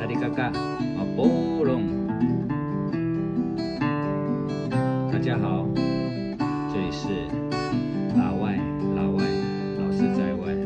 [0.00, 0.50] 萨利嘎嘎，
[0.96, 1.82] 马波隆，
[5.12, 5.66] 大家好，
[6.72, 7.08] 这里是
[8.16, 8.58] 老外，
[8.96, 9.22] 老外，
[9.78, 10.56] 老是在外，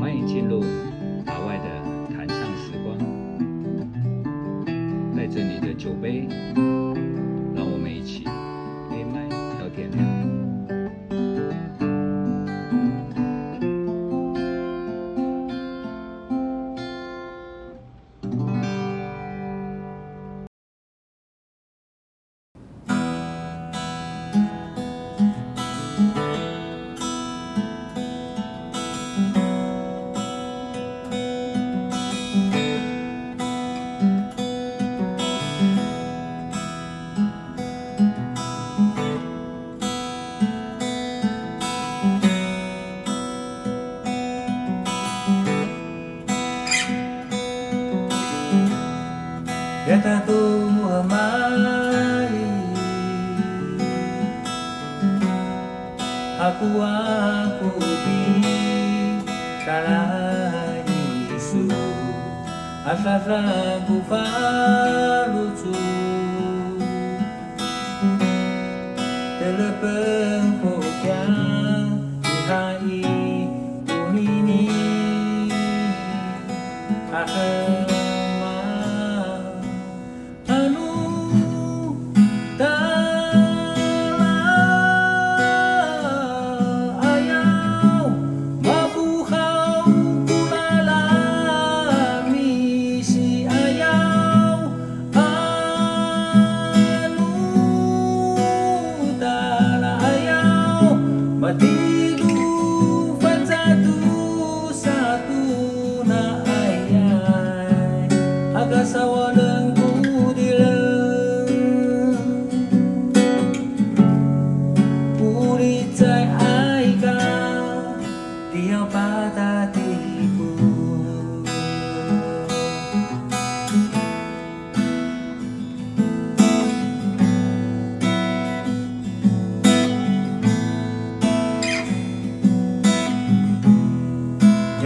[0.00, 0.64] 欢迎进入
[1.26, 1.64] 老外的
[2.16, 2.96] 谈唱时光，
[5.14, 6.26] 带着你的酒杯，
[56.38, 57.82] aku aku
[59.66, 61.66] talani su
[62.86, 63.42] asasa
[63.90, 65.74] bufalutu
[69.42, 71.26] telepeng pokya
[72.22, 73.02] ihai
[74.14, 74.70] ini
[77.10, 77.77] akan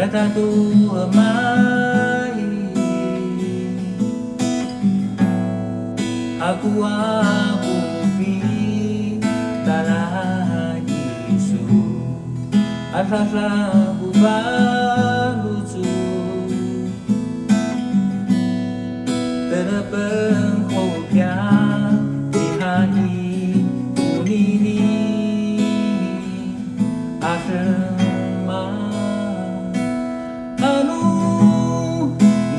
[0.00, 2.32] Yet who am I?
[6.40, 7.76] Aku aku
[8.16, 11.60] pinta lagi su
[12.96, 15.84] Ataslah aku balucu
[19.52, 20.88] Terpengkau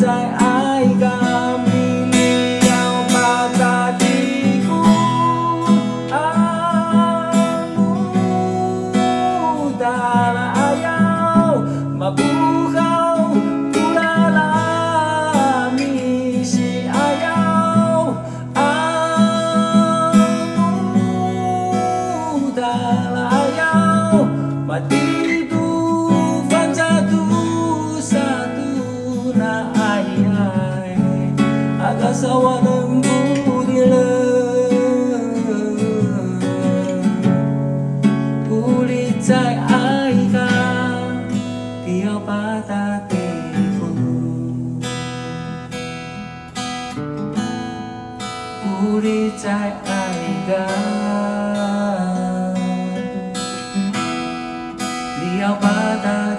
[0.00, 1.19] 无力在爱
[32.38, 32.60] 我，
[39.20, 39.36] 再
[39.68, 40.36] 爱的，
[41.86, 43.00] 你要把它。
[49.42, 49.90] 再爱
[50.46, 50.52] 的，
[55.22, 55.66] 你要把
[56.04, 56.29] 它。